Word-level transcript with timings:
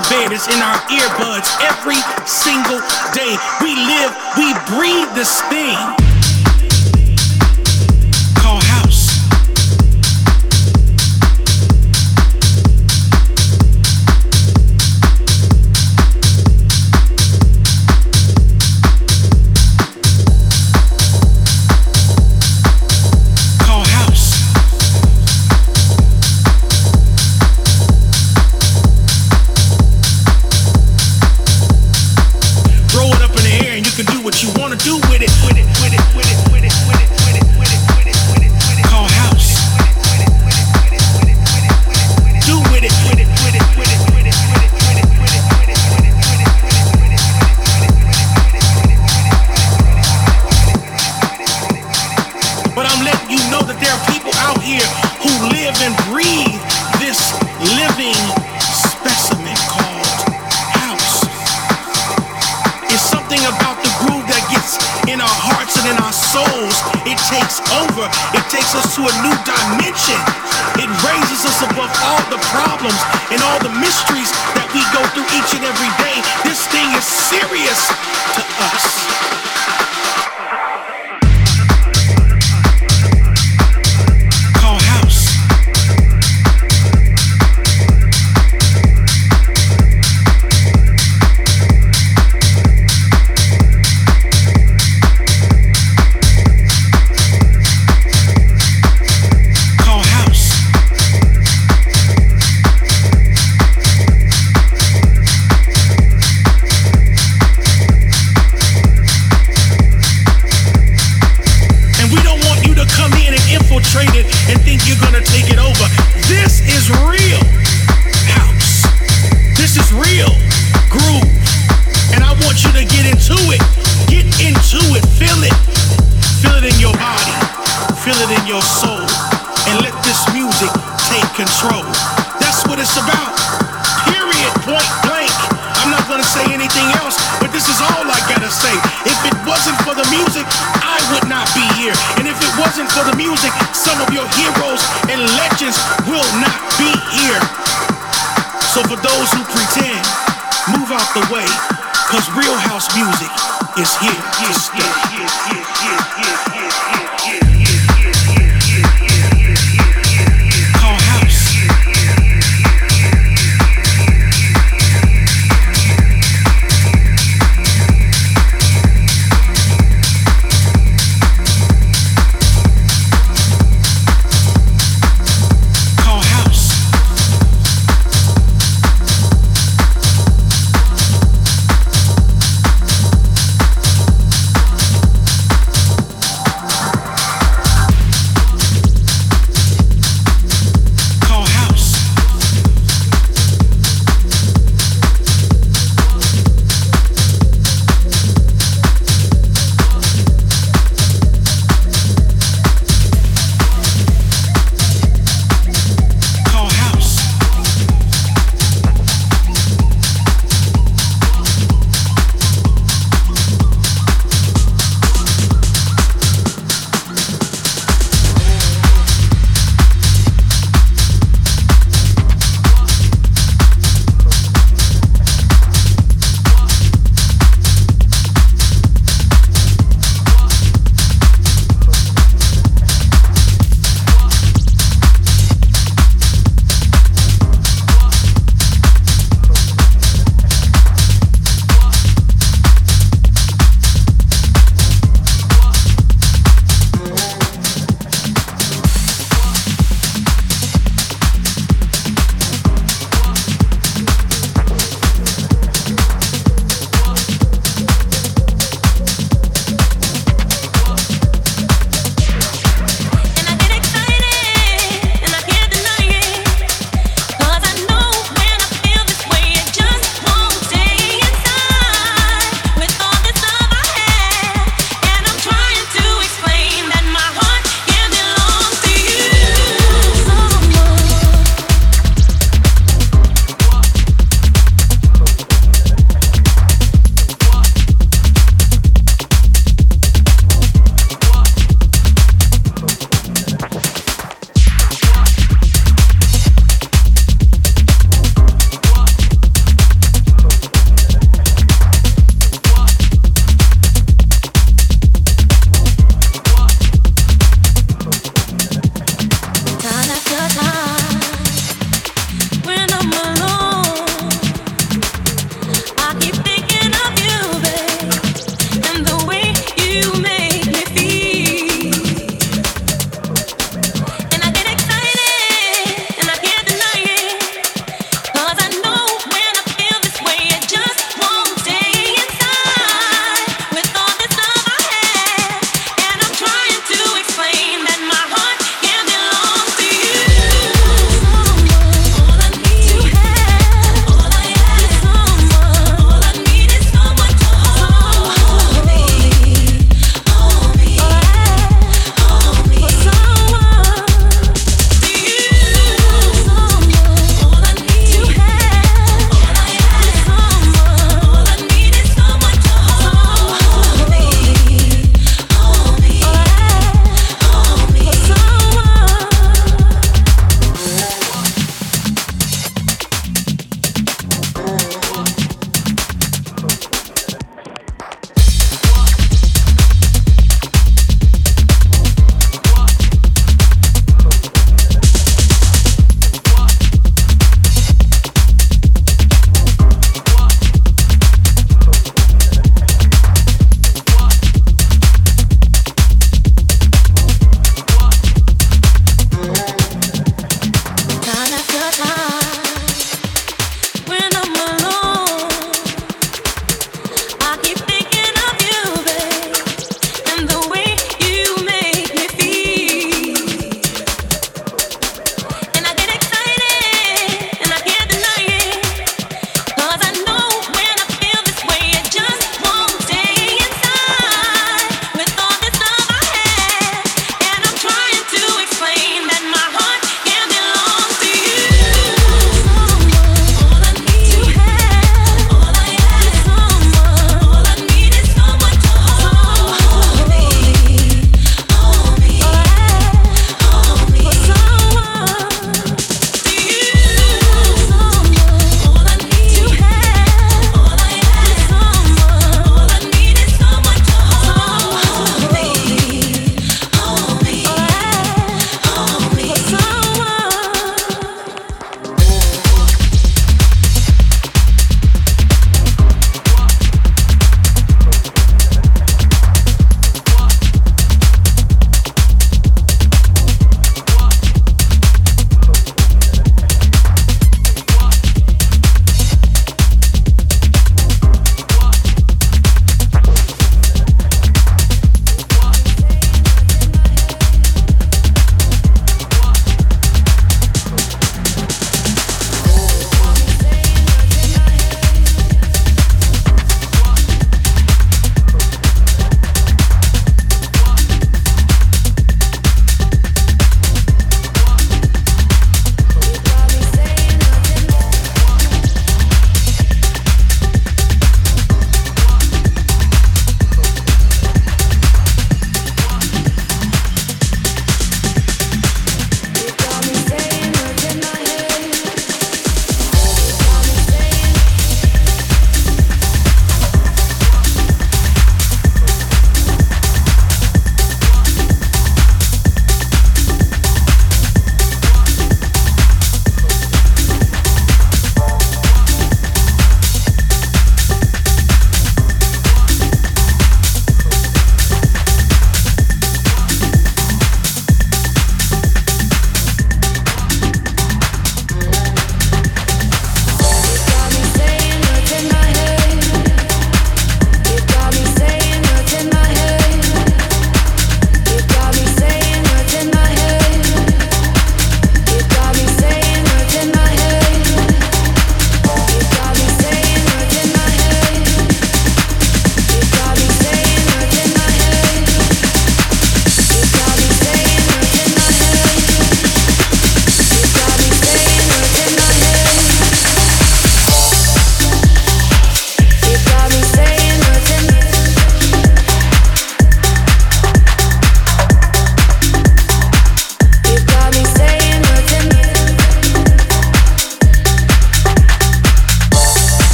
It's 0.00 0.46
in 0.46 0.62
our 0.62 0.78
earbuds 0.94 1.50
every 1.58 1.98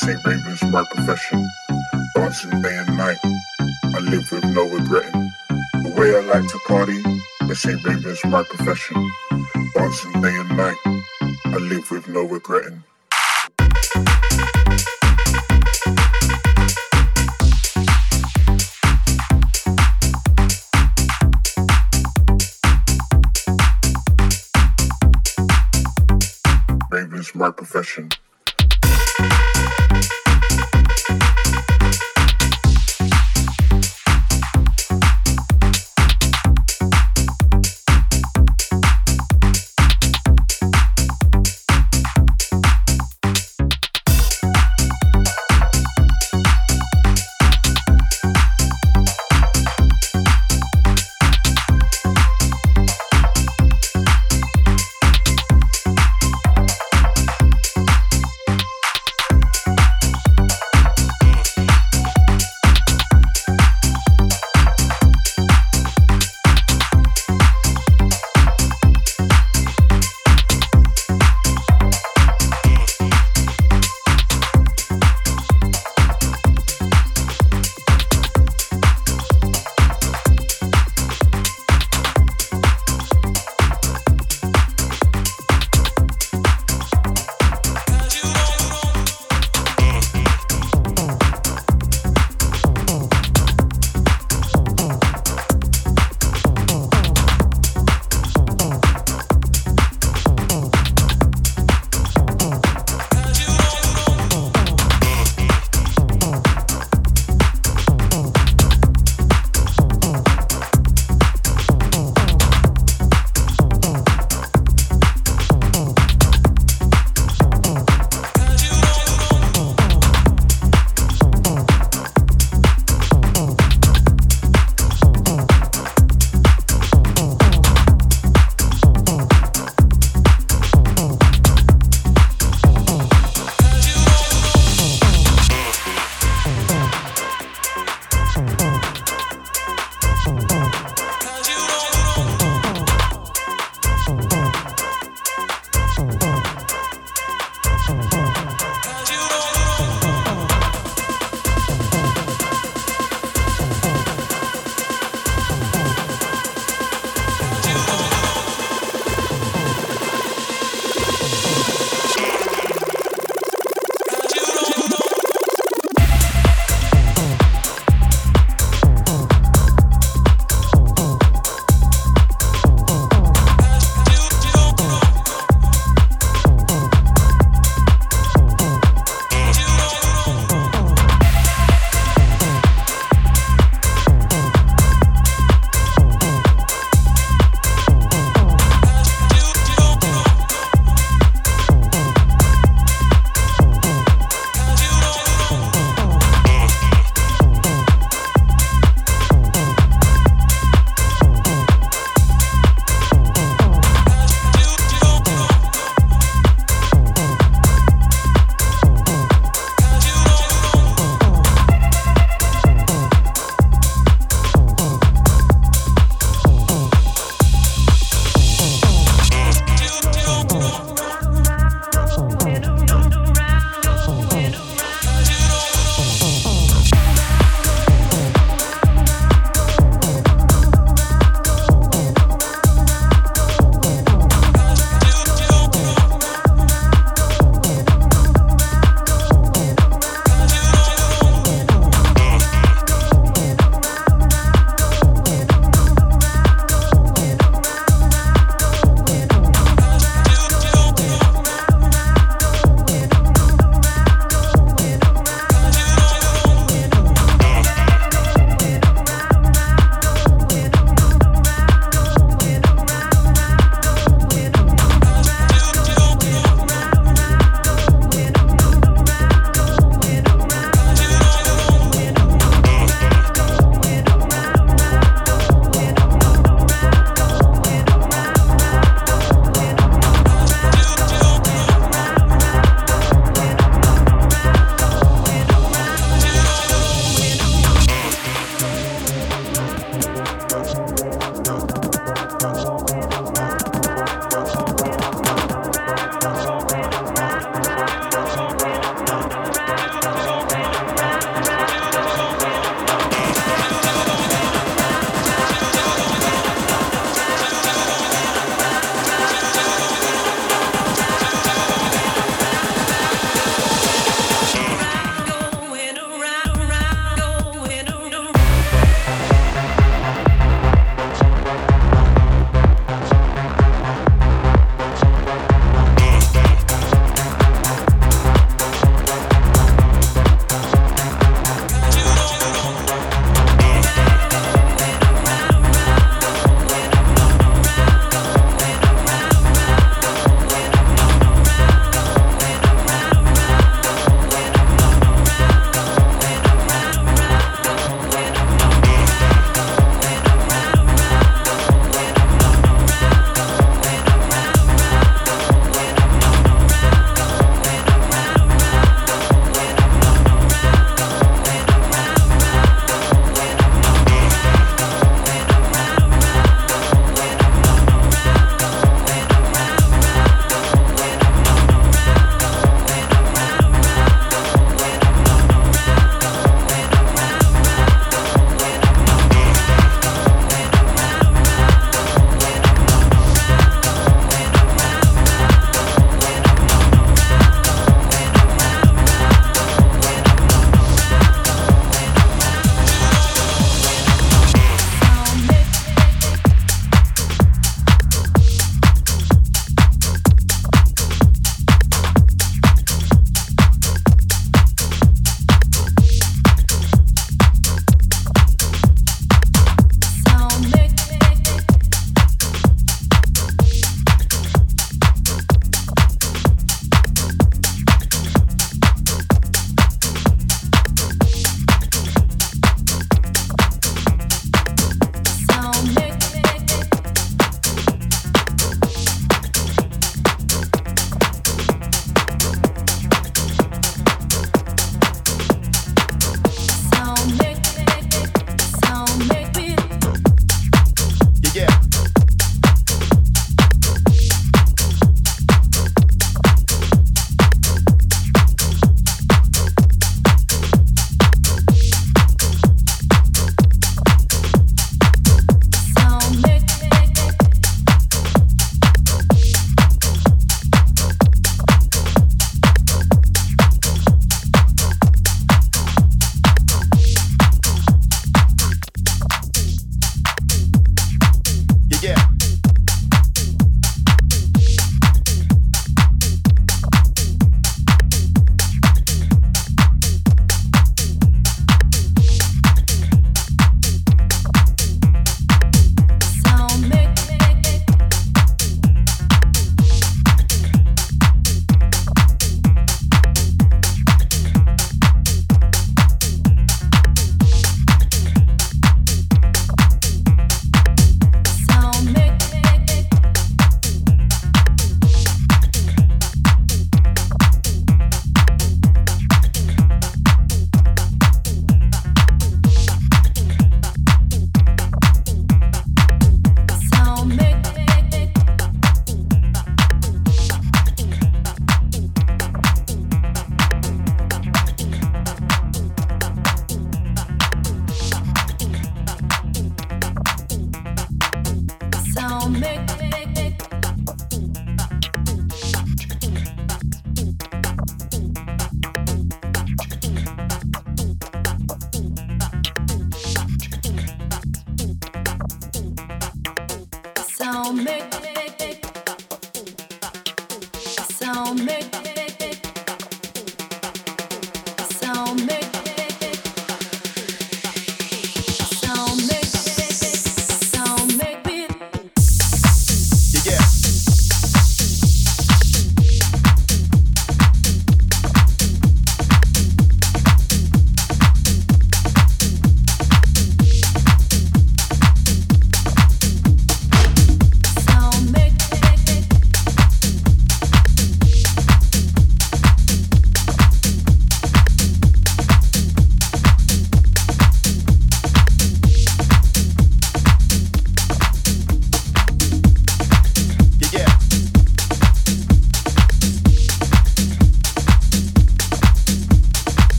St. 0.00 0.24
ravens, 0.24 0.62
my 0.64 0.82
profession. 0.90 1.46
Dancing 2.14 2.62
day 2.62 2.74
and 2.74 2.96
night. 2.96 3.18
I 3.22 3.98
live 3.98 4.32
with 4.32 4.44
no 4.44 4.66
regretting. 4.66 5.30
The 5.74 5.92
way 5.94 6.16
I 6.16 6.20
like 6.20 6.48
to 6.48 6.58
party. 6.66 7.02
This 7.46 7.66
ain't 7.66 7.84
ravens, 7.84 8.24
my 8.24 8.42
profession. 8.42 8.96
Dancing 9.74 10.22
day 10.22 10.34
and 10.34 10.56
night. 10.56 10.78
I 11.44 11.56
live 11.56 11.90
with 11.90 12.08
no 12.08 12.22
regretting. 12.22 12.82
my 27.32 27.50
profession. 27.50 28.10